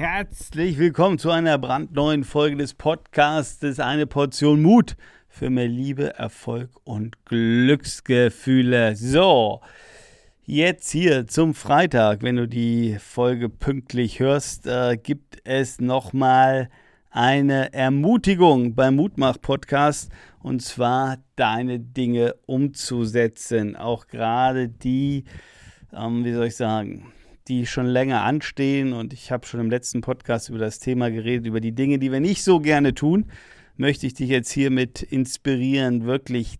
Herzlich 0.00 0.78
willkommen 0.78 1.18
zu 1.18 1.30
einer 1.30 1.58
brandneuen 1.58 2.24
Folge 2.24 2.56
des 2.56 2.72
Podcasts 2.72 3.78
Eine 3.80 4.06
Portion 4.06 4.62
Mut 4.62 4.96
für 5.28 5.50
mehr 5.50 5.68
Liebe, 5.68 6.14
Erfolg 6.14 6.70
und 6.84 7.22
Glücksgefühle. 7.26 8.96
So, 8.96 9.60
jetzt 10.46 10.90
hier 10.90 11.26
zum 11.26 11.52
Freitag, 11.52 12.22
wenn 12.22 12.36
du 12.36 12.48
die 12.48 12.96
Folge 12.98 13.50
pünktlich 13.50 14.20
hörst, 14.20 14.66
äh, 14.66 14.96
gibt 14.96 15.42
es 15.44 15.82
nochmal 15.82 16.70
eine 17.10 17.74
Ermutigung 17.74 18.74
beim 18.74 18.96
Mutmach-Podcast 18.96 20.10
und 20.42 20.62
zwar 20.62 21.18
deine 21.36 21.78
Dinge 21.78 22.36
umzusetzen. 22.46 23.76
Auch 23.76 24.06
gerade 24.06 24.70
die, 24.70 25.24
ähm, 25.92 26.24
wie 26.24 26.32
soll 26.32 26.46
ich 26.46 26.56
sagen, 26.56 27.12
die 27.50 27.66
schon 27.66 27.86
länger 27.86 28.22
anstehen. 28.22 28.92
Und 28.92 29.12
ich 29.12 29.32
habe 29.32 29.46
schon 29.46 29.60
im 29.60 29.70
letzten 29.70 30.00
Podcast 30.00 30.48
über 30.48 30.58
das 30.58 30.78
Thema 30.78 31.10
geredet, 31.10 31.46
über 31.46 31.60
die 31.60 31.72
Dinge, 31.72 31.98
die 31.98 32.12
wir 32.12 32.20
nicht 32.20 32.44
so 32.44 32.60
gerne 32.60 32.94
tun. 32.94 33.26
Möchte 33.76 34.06
ich 34.06 34.14
dich 34.14 34.30
jetzt 34.30 34.52
hiermit 34.52 35.02
inspirieren, 35.02 36.04
wirklich, 36.04 36.58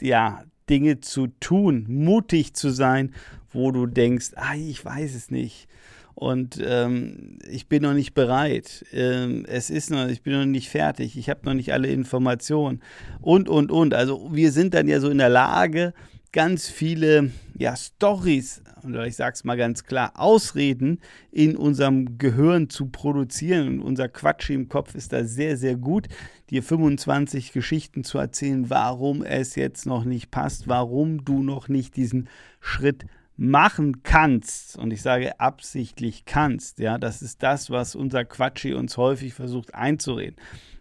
ja, 0.00 0.44
Dinge 0.70 1.00
zu 1.00 1.26
tun, 1.40 1.86
mutig 1.88 2.54
zu 2.54 2.70
sein, 2.70 3.12
wo 3.50 3.70
du 3.70 3.86
denkst, 3.86 4.30
ah, 4.36 4.54
ich 4.54 4.82
weiß 4.82 5.14
es 5.14 5.30
nicht. 5.30 5.68
Und 6.14 6.62
ähm, 6.64 7.38
ich 7.50 7.68
bin 7.68 7.82
noch 7.82 7.92
nicht 7.92 8.14
bereit. 8.14 8.84
Ähm, 8.92 9.44
es 9.48 9.68
ist 9.68 9.90
noch, 9.90 10.06
ich 10.06 10.22
bin 10.22 10.32
noch 10.32 10.46
nicht 10.46 10.68
fertig. 10.70 11.18
Ich 11.18 11.28
habe 11.28 11.40
noch 11.44 11.54
nicht 11.54 11.72
alle 11.72 11.88
Informationen. 11.88 12.80
Und, 13.20 13.48
und, 13.48 13.72
und. 13.72 13.94
Also 13.94 14.30
wir 14.32 14.52
sind 14.52 14.74
dann 14.74 14.86
ja 14.86 15.00
so 15.00 15.10
in 15.10 15.18
der 15.18 15.28
Lage, 15.28 15.92
ganz 16.34 16.68
viele 16.68 17.30
ja, 17.56 17.76
Stories, 17.76 18.60
oder 18.84 19.06
ich 19.06 19.14
sage 19.14 19.34
es 19.34 19.44
mal 19.44 19.56
ganz 19.56 19.84
klar, 19.84 20.12
Ausreden 20.16 21.00
in 21.30 21.56
unserem 21.56 22.18
Gehirn 22.18 22.68
zu 22.68 22.86
produzieren. 22.86 23.68
Und 23.68 23.82
unser 23.82 24.08
Quatsch 24.08 24.50
im 24.50 24.68
Kopf 24.68 24.96
ist 24.96 25.12
da 25.12 25.22
sehr, 25.24 25.56
sehr 25.56 25.76
gut, 25.76 26.08
dir 26.50 26.64
25 26.64 27.52
Geschichten 27.52 28.02
zu 28.02 28.18
erzählen, 28.18 28.68
warum 28.68 29.22
es 29.22 29.54
jetzt 29.54 29.86
noch 29.86 30.04
nicht 30.04 30.32
passt, 30.32 30.66
warum 30.66 31.24
du 31.24 31.44
noch 31.44 31.68
nicht 31.68 31.94
diesen 31.94 32.28
Schritt 32.60 33.06
machen 33.36 34.02
kannst, 34.02 34.76
und 34.76 34.92
ich 34.92 35.02
sage 35.02 35.38
absichtlich 35.38 36.24
kannst, 36.24 36.80
ja, 36.80 36.98
das 36.98 37.22
ist 37.22 37.44
das, 37.44 37.70
was 37.70 37.94
unser 37.94 38.24
Quatschi 38.24 38.74
uns 38.74 38.96
häufig 38.96 39.34
versucht 39.34 39.72
einzureden. 39.74 40.36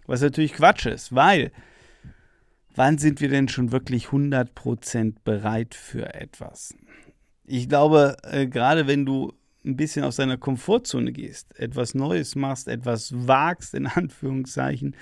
Was 0.07 0.21
natürlich 0.21 0.53
Quatsch 0.53 0.87
ist, 0.87 1.13
weil 1.13 1.51
wann 2.75 2.97
sind 2.97 3.21
wir 3.21 3.29
denn 3.29 3.47
schon 3.47 3.71
wirklich 3.71 4.07
100% 4.07 5.15
bereit 5.23 5.75
für 5.75 6.13
etwas? 6.13 6.75
Ich 7.45 7.69
glaube, 7.69 8.17
äh, 8.23 8.47
gerade 8.47 8.87
wenn 8.87 9.05
du 9.05 9.33
ein 9.65 9.77
bisschen 9.77 10.03
aus 10.03 10.17
deiner 10.17 10.37
Komfortzone 10.37 11.11
gehst, 11.11 11.57
etwas 11.57 11.95
Neues 11.95 12.35
machst, 12.35 12.67
etwas 12.67 13.13
wagst, 13.27 13.73
in 13.73 13.87
Anführungszeichen, 13.87 14.95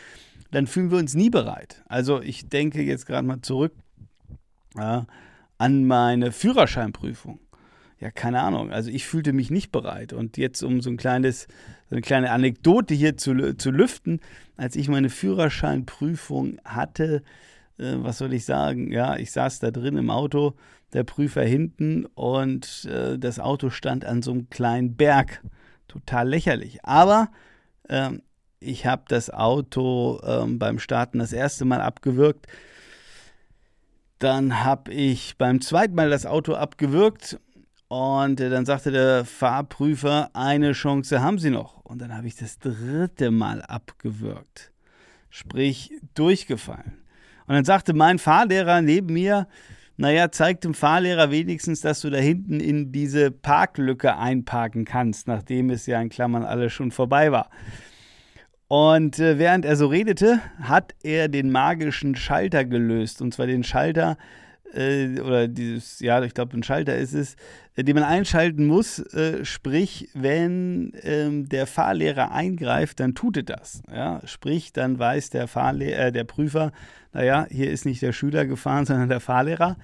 dann 0.52 0.68
fühlen 0.68 0.92
wir 0.92 0.98
uns 0.98 1.14
nie 1.14 1.30
bereit. 1.30 1.84
Also 1.88 2.22
ich 2.22 2.50
denke 2.50 2.82
jetzt 2.82 3.06
gerade 3.06 3.26
mal 3.26 3.42
zurück 3.42 3.74
ja, 4.76 5.08
an 5.58 5.86
meine 5.86 6.32
Führerscheinprüfung. 6.32 7.40
Ja, 8.00 8.10
keine 8.10 8.42
Ahnung. 8.42 8.72
Also 8.72 8.90
ich 8.90 9.06
fühlte 9.06 9.32
mich 9.32 9.52
nicht 9.52 9.72
bereit. 9.72 10.12
Und 10.12 10.36
jetzt, 10.38 10.64
um 10.64 10.82
so 10.82 10.90
ein 10.90 10.98
kleines, 10.98 11.44
so 11.88 11.96
eine 11.96 12.02
kleine 12.02 12.32
Anekdote 12.32 12.96
hier 12.96 13.16
zu, 13.16 13.56
zu 13.56 13.70
lüften, 13.70 14.20
als 14.58 14.76
ich 14.76 14.90
meine 14.90 15.10
Führerscheinprüfung 15.10 16.58
hatte, 16.66 17.22
äh, 17.78 17.96
was 17.98 18.18
soll 18.18 18.34
ich 18.34 18.46
sagen? 18.46 18.92
Ja, 18.92 19.18
ich 19.18 19.32
saß 19.32 19.60
da 19.60 19.72
drin 19.72 19.98
im 19.98 20.10
Auto, 20.10 20.56
der 20.94 21.04
Prüfer 21.04 21.44
hinten 21.44 22.06
und 22.06 22.86
äh, 22.86 23.18
das 23.18 23.40
Auto 23.40 23.70
stand 23.70 24.06
an 24.06 24.22
so 24.22 24.32
einem 24.32 24.50
kleinen 24.50 24.96
Berg. 24.96 25.42
Total 25.88 26.28
lächerlich. 26.28 26.84
Aber 26.84 27.30
ähm, 27.90 28.22
ich 28.60 28.86
habe 28.86 29.04
das 29.08 29.30
Auto 29.30 30.22
ähm, 30.24 30.60
beim 30.60 30.80
Starten 30.80 31.20
das 31.20 31.34
erste 31.34 31.66
Mal 31.66 31.82
abgewürgt. 31.82 32.48
Dann 34.20 34.64
habe 34.64 34.94
ich 34.94 35.38
beim 35.38 35.62
zweiten 35.62 35.96
Mal 35.96 36.10
das 36.10 36.26
Auto 36.26 36.54
abgewürgt 36.54 37.40
und 37.88 38.40
äh, 38.40 38.50
dann 38.50 38.66
sagte 38.66 38.92
der 38.92 39.26
Fahrprüfer, 39.26 40.30
eine 40.34 40.72
Chance 40.72 41.22
haben 41.22 41.40
Sie 41.40 41.50
noch. 41.50 41.84
Und 41.84 42.00
dann 42.00 42.16
habe 42.16 42.26
ich 42.26 42.38
das 42.38 42.58
dritte 42.58 43.32
Mal 43.32 43.62
abgewürgt. 43.64 44.72
Sprich, 45.30 45.92
durchgefallen. 46.14 47.02
Und 47.48 47.56
dann 47.56 47.66
sagte 47.66 47.94
mein 47.94 48.20
Fahrlehrer 48.20 48.82
neben 48.82 49.14
mir, 49.14 49.48
naja, 49.98 50.32
zeig 50.32 50.62
dem 50.62 50.74
Fahrlehrer 50.74 51.30
wenigstens, 51.32 51.82
dass 51.82 52.02
du 52.02 52.10
da 52.10 52.18
hinten 52.18 52.60
in 52.60 52.92
diese 52.92 53.30
Parklücke 53.30 54.18
einparken 54.18 54.86
kannst, 54.86 55.28
nachdem 55.28 55.70
es 55.70 55.86
ja 55.86 56.02
in 56.02 56.10
Klammern 56.10 56.44
alles 56.44 56.74
schon 56.74 56.92
vorbei 56.92 57.32
war. 57.32 57.50
Und 58.68 59.20
äh, 59.20 59.38
während 59.38 59.66
er 59.66 59.76
so 59.76 59.88
redete, 59.88 60.40
hat 60.62 60.96
er 61.04 61.28
den 61.28 61.52
magischen 61.52 62.16
Schalter 62.16 62.64
gelöst. 62.64 63.22
Und 63.22 63.34
zwar 63.34 63.46
den 63.46 63.64
Schalter, 63.64 64.18
äh, 64.74 65.20
oder 65.20 65.48
dieses, 65.48 66.00
ja, 66.00 66.22
ich 66.24 66.34
glaube, 66.34 66.58
ein 66.58 66.64
Schalter 66.64 66.96
ist 66.96 67.14
es, 67.14 67.36
äh, 67.76 67.84
den 67.84 67.96
man 67.96 68.04
einschalten 68.04 68.66
muss. 68.66 69.00
Äh, 69.14 69.46
sprich, 69.46 70.10
wenn 70.14 70.94
ähm, 71.04 71.48
der 71.48 71.68
Fahrlehrer 71.68 72.32
eingreift, 72.32 73.00
dann 73.00 73.16
tut 73.16 73.38
er 73.38 73.44
das. 73.44 73.82
Ja? 73.92 74.22
Sprich, 74.26 74.74
dann 74.74 75.00
weiß 75.00 75.30
der, 75.30 75.48
Fahrle 75.48 75.94
äh, 75.94 76.12
der 76.12 76.24
Prüfer, 76.24 76.72
naja, 77.14 77.48
hier 77.50 77.72
ist 77.72 77.86
nicht 77.86 78.02
der 78.02 78.14
Schüler 78.14 78.46
gefahren, 78.46 78.86
sondern 78.88 79.10
der 79.10 79.20
Fahrlehrer. 79.20 79.78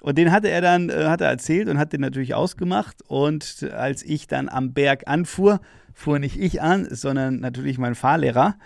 Und 0.00 0.18
den 0.18 0.32
hatte 0.32 0.50
er 0.50 0.60
dann, 0.60 0.88
äh, 0.88 1.04
hat 1.06 1.20
er 1.20 1.28
erzählt 1.28 1.68
und 1.68 1.78
hat 1.78 1.92
den 1.92 2.00
natürlich 2.00 2.34
ausgemacht. 2.34 3.02
Und 3.06 3.68
als 3.72 4.02
ich 4.02 4.26
dann 4.26 4.48
am 4.48 4.72
Berg 4.72 5.06
anfuhr, 5.06 5.60
fuhr 5.94 6.18
nicht 6.18 6.38
ich 6.38 6.60
an, 6.62 6.88
sondern 6.90 7.40
natürlich 7.40 7.78
mein 7.78 7.94
Fahrlehrer. 7.94 8.56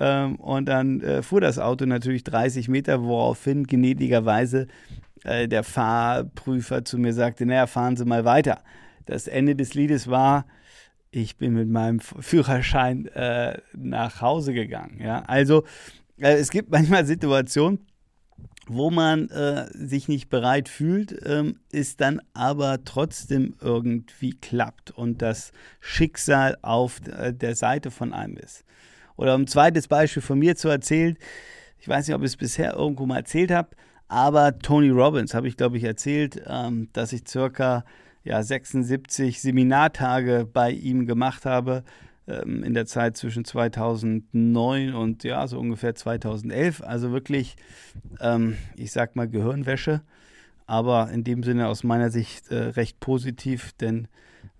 Ähm, 0.00 0.36
und 0.36 0.66
dann 0.66 1.00
äh, 1.02 1.22
fuhr 1.22 1.40
das 1.40 1.58
Auto 1.58 1.84
natürlich 1.84 2.24
30 2.24 2.68
Meter, 2.68 3.02
woraufhin 3.04 3.66
gnädigerweise 3.66 4.66
äh, 5.24 5.46
der 5.46 5.62
Fahrprüfer 5.62 6.84
zu 6.84 6.98
mir 6.98 7.12
sagte, 7.12 7.44
naja, 7.46 7.66
fahren 7.66 7.96
Sie 7.96 8.06
mal 8.06 8.24
weiter. 8.24 8.62
Das 9.04 9.28
Ende 9.28 9.54
des 9.54 9.74
Liedes 9.74 10.08
war, 10.08 10.46
ich 11.10 11.36
bin 11.36 11.52
mit 11.52 11.68
meinem 11.68 12.00
Führerschein 12.00 13.06
äh, 13.08 13.58
nach 13.76 14.20
Hause 14.20 14.54
gegangen. 14.54 14.98
Ja? 15.02 15.22
Also 15.22 15.64
äh, 16.18 16.34
es 16.34 16.50
gibt 16.50 16.70
manchmal 16.70 17.04
Situationen, 17.04 17.86
wo 18.66 18.90
man 18.90 19.28
äh, 19.30 19.66
sich 19.74 20.06
nicht 20.08 20.30
bereit 20.30 20.68
fühlt, 20.68 21.14
ähm, 21.26 21.58
ist 21.72 22.00
dann 22.00 22.22
aber 22.32 22.84
trotzdem 22.84 23.56
irgendwie 23.60 24.30
klappt 24.30 24.92
und 24.92 25.22
das 25.22 25.52
Schicksal 25.80 26.56
auf 26.62 27.00
äh, 27.08 27.34
der 27.34 27.56
Seite 27.56 27.90
von 27.90 28.12
einem 28.12 28.36
ist. 28.36 28.64
Oder 29.20 29.34
um 29.34 29.42
ein 29.42 29.46
zweites 29.46 29.86
Beispiel 29.86 30.22
von 30.22 30.38
mir 30.38 30.56
zu 30.56 30.68
erzählen, 30.70 31.14
ich 31.78 31.86
weiß 31.86 32.08
nicht, 32.08 32.16
ob 32.16 32.22
ich 32.22 32.28
es 32.28 32.36
bisher 32.38 32.72
irgendwo 32.72 33.04
mal 33.04 33.18
erzählt 33.18 33.50
habe, 33.50 33.68
aber 34.08 34.58
Tony 34.58 34.88
Robbins 34.88 35.34
habe 35.34 35.46
ich, 35.46 35.58
glaube 35.58 35.76
ich, 35.76 35.84
erzählt, 35.84 36.40
ähm, 36.46 36.88
dass 36.94 37.12
ich 37.12 37.28
circa 37.28 37.84
ja, 38.24 38.42
76 38.42 39.42
Seminartage 39.42 40.48
bei 40.50 40.70
ihm 40.70 41.04
gemacht 41.04 41.44
habe 41.44 41.84
ähm, 42.26 42.64
in 42.64 42.72
der 42.72 42.86
Zeit 42.86 43.18
zwischen 43.18 43.44
2009 43.44 44.94
und 44.94 45.22
ja, 45.22 45.46
so 45.46 45.58
ungefähr 45.58 45.94
2011. 45.94 46.82
Also 46.82 47.12
wirklich, 47.12 47.56
ähm, 48.20 48.56
ich 48.74 48.90
sag 48.90 49.16
mal, 49.16 49.28
Gehirnwäsche. 49.28 50.00
Aber 50.66 51.10
in 51.10 51.24
dem 51.24 51.42
Sinne 51.42 51.68
aus 51.68 51.84
meiner 51.84 52.10
Sicht 52.10 52.50
äh, 52.50 52.56
recht 52.56 53.00
positiv, 53.00 53.72
denn 53.74 54.08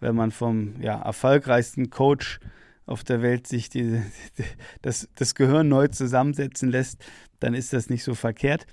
wenn 0.01 0.15
man 0.15 0.31
vom 0.31 0.75
ja, 0.83 1.01
erfolgreichsten 1.01 1.89
Coach 1.89 2.41
auf 2.91 3.05
der 3.05 3.23
Welt 3.23 3.47
sich 3.47 3.69
die, 3.69 4.03
die, 4.39 4.45
das, 4.83 5.09
das 5.15 5.35
Gehirn 5.35 5.69
neu 5.69 5.89
zusammensetzen 5.89 6.71
lässt, 6.71 7.03
dann 7.39 7.55
ist 7.55 7.73
das 7.73 7.89
nicht 7.89 8.05
so 8.05 8.15
verkehrt. 8.15 8.67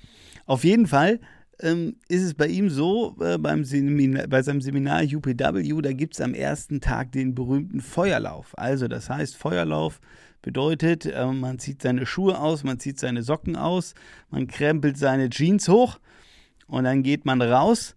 Auf 0.46 0.64
jeden 0.64 0.88
Fall 0.88 1.20
ähm, 1.60 1.96
ist 2.08 2.24
es 2.24 2.34
bei 2.34 2.48
ihm 2.48 2.70
so, 2.70 3.16
äh, 3.20 3.38
beim 3.38 3.64
Seminar, 3.64 4.28
bei 4.28 4.42
seinem 4.42 4.62
Seminar 4.62 5.04
UPW, 5.04 5.82
da 5.82 5.94
gibt 5.94 6.16
es 6.16 6.22
am 6.22 6.34
ersten 6.34 6.82
Tag 6.82 7.12
den 7.12 7.36
berühmten 7.36 7.82
Feuerlauf. 7.82 8.58
Also 8.58 8.88
das 8.88 9.10
heißt, 9.10 9.36
Feuerlauf 9.36 10.00
bedeutet, 10.42 11.06
äh, 11.06 11.26
man 11.26 11.60
zieht 11.60 11.82
seine 11.82 12.06
Schuhe 12.06 12.40
aus, 12.40 12.64
man 12.64 12.80
zieht 12.80 13.00
seine 13.00 13.24
Socken 13.24 13.56
aus, 13.56 13.96
man 14.30 14.48
krempelt 14.48 14.98
seine 14.98 15.30
Jeans 15.30 15.68
hoch 15.68 16.00
und 16.68 16.84
dann 16.84 17.04
geht 17.04 17.26
man 17.26 17.42
raus 17.42 17.96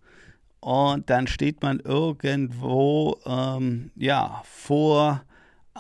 und 0.61 1.09
dann 1.11 1.27
steht 1.27 1.63
man 1.63 1.81
irgendwo 1.81 3.19
ähm, 3.27 3.91
ja, 3.97 4.43
vor 4.45 5.23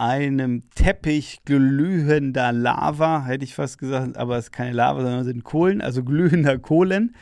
einem 0.00 0.70
Teppich 0.70 1.40
glühender 1.44 2.52
Lava, 2.52 3.26
hätte 3.26 3.44
ich 3.44 3.54
fast 3.54 3.78
gesagt, 3.78 4.16
aber 4.16 4.38
es 4.38 4.46
ist 4.46 4.52
keine 4.52 4.72
Lava, 4.72 5.02
sondern 5.02 5.20
es 5.20 5.26
sind 5.26 5.44
Kohlen, 5.44 5.82
also 5.82 6.02
glühender 6.02 6.58
Kohlen, 6.58 7.14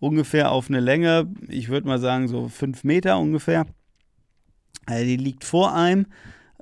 ungefähr 0.00 0.50
auf 0.50 0.70
eine 0.70 0.80
Länge, 0.80 1.28
ich 1.48 1.68
würde 1.68 1.86
mal 1.86 1.98
sagen 1.98 2.28
so 2.28 2.48
fünf 2.48 2.84
Meter 2.84 3.18
ungefähr. 3.18 3.66
Äh, 4.86 5.04
die 5.04 5.18
liegt 5.18 5.44
vor 5.44 5.74
einem. 5.74 6.06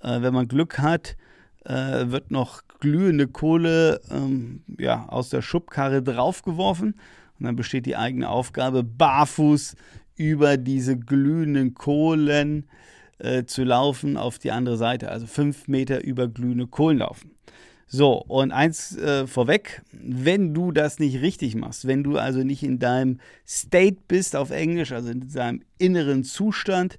Äh, 0.02 0.22
wenn 0.22 0.34
man 0.34 0.48
Glück 0.48 0.80
hat, 0.80 1.16
äh, 1.64 2.10
wird 2.10 2.32
noch 2.32 2.62
glühende 2.80 3.28
Kohle 3.28 4.00
ähm, 4.10 4.64
ja, 4.76 5.06
aus 5.08 5.28
der 5.28 5.40
Schubkarre 5.40 6.02
draufgeworfen 6.02 6.94
und 7.38 7.46
dann 7.46 7.54
besteht 7.54 7.86
die 7.86 7.96
eigene 7.96 8.28
Aufgabe, 8.28 8.82
barfuß 8.82 9.76
über 10.16 10.56
diese 10.56 10.98
glühenden 10.98 11.74
Kohlen 11.74 12.64
äh, 12.64 12.66
zu 13.44 13.64
laufen 13.64 14.16
auf 14.16 14.38
die 14.38 14.50
andere 14.50 14.76
Seite, 14.76 15.10
also 15.10 15.26
fünf 15.26 15.68
Meter 15.68 16.02
über 16.04 16.28
glühende 16.28 16.66
Kohlen 16.66 16.98
laufen. 16.98 17.32
So, 17.92 18.22
und 18.28 18.52
eins 18.52 18.96
äh, 18.98 19.26
vorweg, 19.26 19.82
wenn 19.90 20.54
du 20.54 20.70
das 20.70 21.00
nicht 21.00 21.22
richtig 21.22 21.56
machst, 21.56 21.88
wenn 21.88 22.04
du 22.04 22.18
also 22.18 22.44
nicht 22.44 22.62
in 22.62 22.78
deinem 22.78 23.18
State 23.44 23.98
bist 24.06 24.36
auf 24.36 24.50
Englisch, 24.50 24.92
also 24.92 25.10
in 25.10 25.28
deinem 25.28 25.62
inneren 25.76 26.22
Zustand 26.22 26.98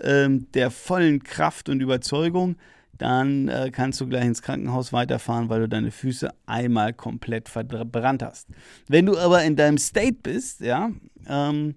ähm, 0.00 0.46
der 0.52 0.70
vollen 0.70 1.24
Kraft 1.24 1.68
und 1.68 1.80
Überzeugung, 1.80 2.54
dann 2.98 3.48
äh, 3.48 3.70
kannst 3.72 4.00
du 4.00 4.06
gleich 4.06 4.26
ins 4.26 4.42
Krankenhaus 4.42 4.92
weiterfahren, 4.92 5.48
weil 5.48 5.60
du 5.62 5.68
deine 5.68 5.90
Füße 5.90 6.30
einmal 6.46 6.92
komplett 6.92 7.48
verbrannt 7.48 8.22
hast. 8.22 8.48
Wenn 8.86 9.06
du 9.06 9.18
aber 9.18 9.42
in 9.42 9.56
deinem 9.56 9.78
State 9.78 10.18
bist, 10.22 10.60
ja, 10.60 10.90
ähm, 11.28 11.74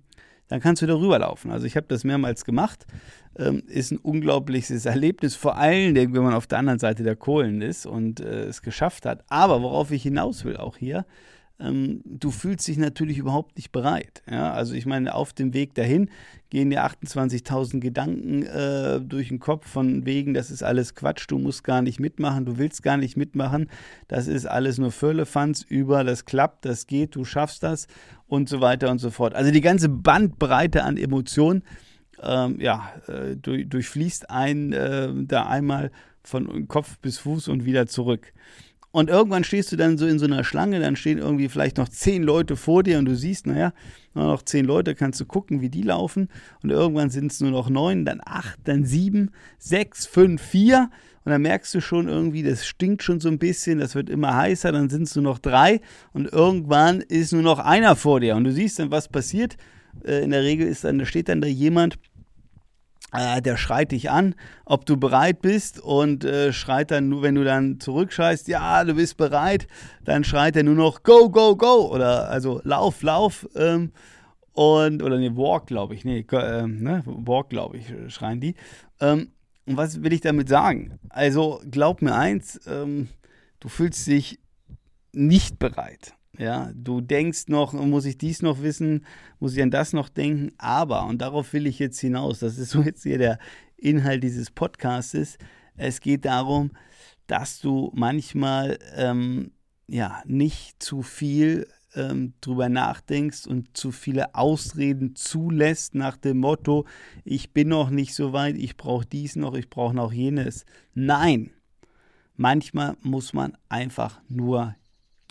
dann 0.52 0.60
kannst 0.60 0.82
du 0.82 0.86
darüber 0.86 1.18
laufen. 1.18 1.50
Also 1.50 1.66
ich 1.66 1.78
habe 1.78 1.88
das 1.88 2.04
mehrmals 2.04 2.44
gemacht 2.44 2.86
ähm, 3.38 3.64
ist 3.68 3.92
ein 3.92 3.98
unglaubliches 3.98 4.86
Erlebnis, 4.86 5.36
vor 5.36 5.58
allen 5.58 5.96
Dingen, 5.96 6.14
wenn 6.14 6.24
man 6.24 6.34
auf 6.34 6.48
der 6.48 6.60
anderen 6.60 6.80
Seite 6.80 7.04
der 7.04 7.16
Kohlen 7.16 7.62
ist 7.62 7.86
und 7.86 8.20
äh, 8.20 8.44
es 8.44 8.62
geschafft 8.62 9.06
hat. 9.06 9.24
Aber 9.30 9.62
worauf 9.62 9.92
ich 9.92 10.04
hinaus 10.04 10.44
will, 10.46 10.58
auch 10.58 10.78
hier, 10.78 11.06
ähm, 11.60 12.02
du 12.06 12.32
fühlst 12.32 12.68
dich 12.68 12.78
natürlich 12.78 13.18
überhaupt 13.18 13.56
nicht 13.56 13.72
bereit. 13.72 14.24
Ja? 14.30 14.52
Also 14.54 14.74
ich 14.74 14.86
meine, 14.86 15.14
auf 15.16 15.34
dem 15.34 15.54
Weg 15.54 15.76
dahin 15.76 16.10
gehen 16.50 16.70
dir 16.70 16.84
28.000 16.84 17.80
Gedanken 17.80 18.44
äh, 18.44 19.00
durch 19.00 19.30
den 19.30 19.40
Kopf 19.40 19.68
von 19.68 20.06
wegen, 20.06 20.34
das 20.34 20.52
ist 20.52 20.64
alles 20.64 20.96
Quatsch, 20.96 21.26
du 21.30 21.38
musst 21.38 21.64
gar 21.64 21.82
nicht 21.82 22.00
mitmachen, 22.00 22.46
du 22.46 22.58
willst 22.58 22.84
gar 22.84 22.98
nicht 22.98 23.16
mitmachen, 23.16 23.70
das 24.10 24.28
ist 24.28 24.46
alles 24.46 24.78
nur 24.78 24.92
Firlefanz 24.92 25.62
über, 25.62 26.04
das 26.04 26.26
klappt, 26.26 26.66
das 26.66 26.88
geht, 26.88 27.16
du 27.16 27.24
schaffst 27.24 27.64
das 27.64 27.88
und 28.32 28.48
so 28.48 28.62
weiter 28.62 28.90
und 28.90 29.00
so 29.00 29.12
fort. 29.12 29.36
Also 29.36 29.52
die 29.52 29.60
ganze 29.60 29.90
Bandbreite 29.90 30.86
an 30.86 30.96
Emotionen, 30.96 31.64
ähm, 32.24 32.62
ja, 32.62 32.94
äh, 33.08 33.36
durch, 33.36 33.68
durchfließt 33.68 34.30
einen 34.30 34.72
äh, 34.72 35.10
da 35.14 35.48
einmal 35.48 35.92
von 36.24 36.70
Kopf 36.70 36.98
bis 37.00 37.20
Fuß 37.20 37.50
und 37.50 37.66
wieder 37.66 37.88
zurück. 37.88 38.32
Und 38.92 39.10
irgendwann 39.10 39.46
stehst 39.46 39.72
du 39.72 39.78
dann 39.78 39.98
so 39.98 40.06
in 40.06 40.20
so 40.20 40.26
einer 40.26 40.44
Schlange, 40.44 40.80
dann 40.82 40.98
stehen 40.98 41.18
irgendwie 41.18 41.48
vielleicht 41.48 41.78
noch 41.78 41.88
zehn 41.88 42.24
Leute 42.24 42.58
vor 42.58 42.84
dir 42.84 43.00
und 43.00 43.06
du 43.06 43.16
siehst, 43.16 43.48
naja, 43.48 43.74
nur 44.14 44.26
noch 44.26 44.42
zehn 44.42 44.66
Leute, 44.66 44.96
kannst 44.96 45.22
du 45.22 45.26
gucken, 45.26 45.62
wie 45.62 45.70
die 45.70 45.84
laufen. 45.84 46.28
Und 46.62 46.72
irgendwann 46.72 47.10
sind 47.10 47.32
es 47.32 47.40
nur 47.40 47.52
noch 47.52 47.70
neun, 47.70 48.04
dann 48.04 48.20
acht, 48.24 48.60
dann 48.66 48.84
sieben, 48.84 49.32
sechs, 49.58 50.06
fünf, 50.06 50.42
vier. 50.42 50.90
Und 51.24 51.32
dann 51.32 51.42
merkst 51.42 51.74
du 51.74 51.82
schon 51.82 52.10
irgendwie, 52.10 52.44
das 52.44 52.66
stinkt 52.66 53.04
schon 53.04 53.22
so 53.22 53.30
ein 53.30 53.38
bisschen, 53.38 53.80
das 53.80 53.96
wird 53.96 54.10
immer 54.10 54.36
heißer, 54.36 54.72
dann 54.74 54.90
sind 54.90 55.04
es 55.04 55.16
nur 55.16 55.24
noch 55.24 55.40
drei. 55.40 55.80
Und 56.12 56.26
irgendwann 56.32 57.00
ist 57.00 57.32
nur 57.32 57.44
noch 57.44 57.60
einer 57.60 57.96
vor 57.96 58.20
dir. 58.20 58.36
Und 58.36 58.44
du 58.44 58.52
siehst 58.52 58.80
dann, 58.80 58.92
was 58.92 59.08
passiert. 59.08 59.56
Äh, 60.04 60.24
in 60.24 60.32
der 60.32 60.44
Regel 60.44 60.68
ist 60.68 60.84
dann, 60.84 61.00
da 61.00 61.06
steht 61.06 61.30
dann 61.30 61.40
da 61.40 61.48
jemand, 61.48 61.98
äh, 63.12 63.42
der 63.42 63.58
schreit 63.58 63.92
dich 63.92 64.10
an, 64.10 64.36
ob 64.66 64.86
du 64.86 64.98
bereit 64.98 65.42
bist 65.42 65.80
und 65.80 66.24
äh, 66.24 66.54
schreit 66.54 66.92
dann 66.92 67.10
nur, 67.10 67.22
wenn 67.22 67.36
du 67.36 67.44
dann 67.44 67.80
zurückschreist, 67.80 68.48
ja, 68.48 68.84
du 68.84 68.96
bist 68.96 69.18
bereit, 69.18 69.68
dann 70.04 70.24
schreit 70.24 70.56
er 70.56 70.64
nur 70.64 70.76
noch 70.76 71.04
Go, 71.04 71.30
go, 71.30 71.56
go 71.56 71.92
oder 71.92 72.30
also 72.30 72.62
Lauf, 72.64 73.02
Lauf 73.04 73.48
ähm, 73.56 73.92
und 74.54 75.04
oder 75.04 75.18
nee, 75.18 75.32
Walk, 75.36 75.68
glaube 75.68 75.96
ich, 75.96 76.06
nee, 76.06 76.26
äh, 76.32 76.68
ne, 76.68 77.04
Walk, 77.06 77.50
glaube 77.50 77.78
ich, 77.78 77.94
schreien 78.14 78.40
die. 78.40 78.56
Ähm, 79.00 79.32
und 79.66 79.78
was 79.78 80.04
will 80.04 80.14
ich 80.14 80.22
damit 80.22 80.50
sagen? 80.50 81.00
Also 81.10 81.62
glaub 81.70 82.02
mir 82.02 82.16
eins, 82.16 82.60
ähm, 82.68 83.10
du 83.60 83.70
fühlst 83.70 84.08
dich 84.08 84.40
nicht 85.14 85.60
bereit. 85.60 86.14
Ja, 86.42 86.72
du 86.74 87.02
denkst 87.02 87.50
noch, 87.50 87.74
muss 87.74 88.06
ich 88.06 88.18
dies 88.18 88.42
noch 88.42 88.64
wissen, 88.64 89.06
muss 89.40 89.56
ich 89.56 89.62
an 89.62 89.70
das 89.70 89.94
noch 89.94 90.10
denken, 90.10 90.52
aber, 90.58 91.06
und 91.06 91.22
darauf 91.22 91.54
will 91.54 91.68
ich 91.68 91.78
jetzt 91.78 92.00
hinaus, 92.00 92.40
das 92.40 92.58
ist 92.58 92.72
so 92.72 92.82
jetzt 92.84 93.04
hier 93.04 93.20
der 93.20 93.38
Inhalt 93.78 94.24
dieses 94.24 94.50
Podcastes, 94.50 95.38
es 95.78 96.02
geht 96.02 96.26
darum, 96.26 96.72
dass 97.28 97.62
du 97.62 97.92
manchmal 97.94 98.80
ähm, 98.96 99.52
ja 99.86 100.24
nicht 100.26 100.82
zu 100.82 101.04
viel 101.04 101.68
ähm, 101.94 102.34
drüber 102.42 102.70
nachdenkst 102.70 103.46
und 103.46 103.78
zu 103.78 103.92
viele 103.92 104.34
Ausreden 104.34 105.16
zulässt 105.16 105.94
nach 105.94 106.18
dem 106.18 106.40
Motto, 106.40 106.88
ich 107.24 107.54
bin 107.54 107.68
noch 107.68 107.92
nicht 107.92 108.16
so 108.16 108.34
weit, 108.34 108.58
ich 108.58 108.78
brauche 108.78 109.06
dies 109.06 109.36
noch, 109.36 109.54
ich 109.54 109.70
brauche 109.70 109.94
noch 109.94 110.12
jenes. 110.12 110.66
Nein, 110.96 111.52
manchmal 112.36 112.98
muss 113.04 113.32
man 113.32 113.56
einfach 113.70 114.20
nur 114.28 114.76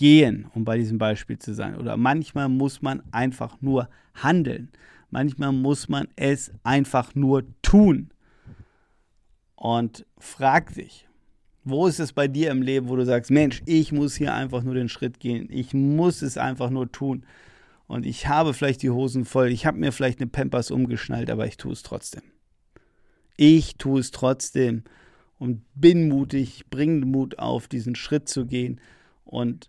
gehen, 0.00 0.46
um 0.54 0.64
bei 0.64 0.78
diesem 0.78 0.96
Beispiel 0.96 1.38
zu 1.38 1.52
sein. 1.52 1.76
Oder 1.76 1.98
manchmal 1.98 2.48
muss 2.48 2.80
man 2.80 3.02
einfach 3.12 3.60
nur 3.60 3.90
handeln. 4.14 4.70
Manchmal 5.10 5.52
muss 5.52 5.90
man 5.90 6.08
es 6.16 6.50
einfach 6.64 7.14
nur 7.14 7.44
tun. 7.60 8.08
Und 9.56 10.06
frag 10.16 10.72
dich, 10.72 11.06
wo 11.64 11.86
ist 11.86 12.00
es 12.00 12.14
bei 12.14 12.28
dir 12.28 12.50
im 12.50 12.62
Leben, 12.62 12.88
wo 12.88 12.96
du 12.96 13.04
sagst, 13.04 13.30
Mensch, 13.30 13.60
ich 13.66 13.92
muss 13.92 14.14
hier 14.14 14.32
einfach 14.32 14.62
nur 14.62 14.72
den 14.72 14.88
Schritt 14.88 15.20
gehen. 15.20 15.48
Ich 15.50 15.74
muss 15.74 16.22
es 16.22 16.38
einfach 16.38 16.70
nur 16.70 16.90
tun. 16.90 17.26
Und 17.86 18.06
ich 18.06 18.26
habe 18.26 18.54
vielleicht 18.54 18.80
die 18.82 18.88
Hosen 18.88 19.26
voll, 19.26 19.48
ich 19.48 19.66
habe 19.66 19.76
mir 19.76 19.92
vielleicht 19.92 20.20
eine 20.20 20.30
Pampers 20.30 20.70
umgeschnallt, 20.70 21.28
aber 21.28 21.46
ich 21.46 21.58
tue 21.58 21.72
es 21.72 21.82
trotzdem. 21.82 22.22
Ich 23.36 23.76
tue 23.76 24.00
es 24.00 24.12
trotzdem 24.12 24.84
und 25.38 25.62
bin 25.74 26.08
mutig, 26.08 26.64
bringe 26.70 27.04
Mut 27.04 27.38
auf, 27.38 27.68
diesen 27.68 27.96
Schritt 27.96 28.30
zu 28.30 28.46
gehen 28.46 28.80
und 29.24 29.68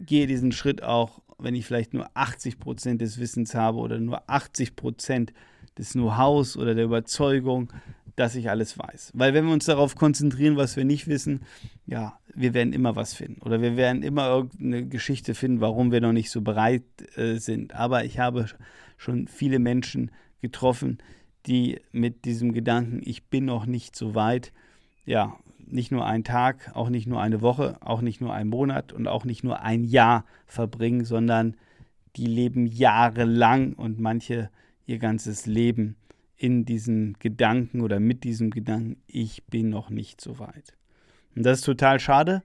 gehe 0.00 0.26
diesen 0.26 0.52
Schritt 0.52 0.82
auch, 0.82 1.20
wenn 1.38 1.54
ich 1.54 1.66
vielleicht 1.66 1.94
nur 1.94 2.10
80 2.14 2.58
Prozent 2.58 3.00
des 3.00 3.18
Wissens 3.18 3.54
habe 3.54 3.78
oder 3.78 3.98
nur 3.98 4.28
80 4.28 4.76
Prozent 4.76 5.32
des 5.78 5.92
Know-hows 5.92 6.56
oder 6.56 6.74
der 6.74 6.84
Überzeugung, 6.84 7.72
dass 8.16 8.34
ich 8.34 8.50
alles 8.50 8.78
weiß. 8.78 9.12
Weil 9.14 9.34
wenn 9.34 9.46
wir 9.46 9.52
uns 9.52 9.64
darauf 9.64 9.94
konzentrieren, 9.94 10.56
was 10.56 10.76
wir 10.76 10.84
nicht 10.84 11.06
wissen, 11.06 11.40
ja, 11.86 12.18
wir 12.34 12.54
werden 12.54 12.72
immer 12.72 12.96
was 12.96 13.14
finden. 13.14 13.40
Oder 13.42 13.62
wir 13.62 13.76
werden 13.76 14.02
immer 14.02 14.28
irgendeine 14.28 14.86
Geschichte 14.86 15.34
finden, 15.34 15.60
warum 15.60 15.92
wir 15.92 16.00
noch 16.00 16.12
nicht 16.12 16.30
so 16.30 16.42
bereit 16.42 16.82
äh, 17.16 17.36
sind. 17.36 17.74
Aber 17.74 18.04
ich 18.04 18.18
habe 18.18 18.46
schon 18.96 19.26
viele 19.26 19.58
Menschen 19.58 20.10
getroffen, 20.42 20.98
die 21.46 21.80
mit 21.92 22.24
diesem 22.24 22.52
Gedanken, 22.52 23.00
ich 23.02 23.24
bin 23.24 23.46
noch 23.46 23.64
nicht 23.64 23.96
so 23.96 24.14
weit, 24.14 24.52
ja, 25.06 25.38
nicht 25.72 25.90
nur 25.92 26.06
einen 26.06 26.24
Tag, 26.24 26.70
auch 26.74 26.88
nicht 26.88 27.06
nur 27.06 27.20
eine 27.20 27.40
Woche, 27.40 27.76
auch 27.80 28.00
nicht 28.00 28.20
nur 28.20 28.32
einen 28.32 28.50
Monat 28.50 28.92
und 28.92 29.06
auch 29.06 29.24
nicht 29.24 29.44
nur 29.44 29.62
ein 29.62 29.84
Jahr 29.84 30.24
verbringen, 30.46 31.04
sondern 31.04 31.56
die 32.16 32.26
leben 32.26 32.66
jahrelang 32.66 33.74
und 33.74 34.00
manche 34.00 34.50
ihr 34.86 34.98
ganzes 34.98 35.46
Leben 35.46 35.96
in 36.36 36.64
diesem 36.64 37.14
Gedanken 37.18 37.80
oder 37.82 38.00
mit 38.00 38.24
diesem 38.24 38.50
Gedanken, 38.50 38.96
ich 39.06 39.44
bin 39.44 39.68
noch 39.68 39.90
nicht 39.90 40.20
so 40.20 40.38
weit. 40.38 40.74
Und 41.36 41.44
das 41.44 41.58
ist 41.58 41.64
total 41.64 42.00
schade, 42.00 42.42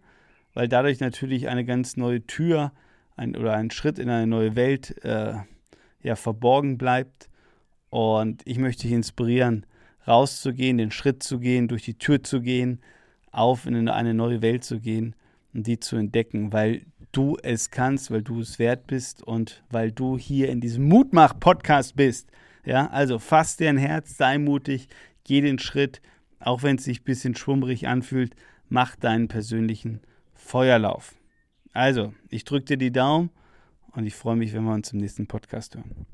weil 0.54 0.68
dadurch 0.68 1.00
natürlich 1.00 1.48
eine 1.48 1.66
ganz 1.66 1.98
neue 1.98 2.26
Tür 2.26 2.72
ein, 3.16 3.36
oder 3.36 3.54
ein 3.54 3.72
Schritt 3.72 4.00
in 4.00 4.10
eine 4.10 4.28
neue 4.28 4.56
Welt 4.56 5.04
äh, 5.04 5.36
ja, 6.04 6.16
verborgen 6.16 6.78
bleibt. 6.78 7.30
Und 7.90 8.42
ich 8.46 8.58
möchte 8.58 8.84
dich 8.84 8.92
inspirieren, 8.92 9.66
rauszugehen, 10.08 10.78
den 10.78 10.92
Schritt 10.92 11.24
zu 11.24 11.40
gehen, 11.40 11.68
durch 11.68 11.84
die 11.84 11.98
Tür 11.98 12.24
zu 12.24 12.42
gehen, 12.42 12.82
auf 13.36 13.66
in 13.66 13.90
eine 13.90 14.14
neue 14.14 14.42
Welt 14.42 14.64
zu 14.64 14.80
gehen 14.80 15.16
und 15.54 15.68
die 15.68 15.80
zu 15.80 15.96
entdecken, 15.98 16.54
weil 16.54 16.86
du 17.12 17.38
es 17.44 17.72
kannst, 17.72 18.12
weil 18.12 18.22
du 18.22 18.42
es 18.42 18.60
wert 18.60 18.88
bist 18.88 19.24
und 19.24 19.64
weil 19.70 19.92
du 19.92 20.18
hier 20.18 20.50
in 20.50 20.62
diesem 20.62 20.88
Mutmach-Podcast 20.88 21.96
bist. 21.96 22.30
Ja, 22.66 22.88
also 22.88 23.20
fass 23.20 23.58
dir 23.58 23.70
ein 23.70 23.78
Herz, 23.78 24.18
sei 24.18 24.38
mutig, 24.38 24.88
geh 25.24 25.42
den 25.42 25.60
Schritt, 25.60 26.02
auch 26.40 26.64
wenn 26.64 26.78
es 26.78 26.84
sich 26.84 27.02
ein 27.02 27.06
bisschen 27.06 27.36
schwummrig 27.36 27.88
anfühlt, 27.88 28.36
mach 28.70 28.96
deinen 28.96 29.28
persönlichen 29.28 30.02
Feuerlauf. 30.34 31.16
Also, 31.74 32.14
ich 32.30 32.44
drücke 32.46 32.66
dir 32.66 32.78
die 32.78 32.92
Daumen 32.92 33.30
und 33.92 34.06
ich 34.06 34.16
freue 34.16 34.36
mich, 34.36 34.54
wenn 34.54 34.64
wir 34.64 34.74
uns 34.74 34.92
im 34.94 35.00
nächsten 35.00 35.28
Podcast 35.28 35.76
hören. 35.76 36.06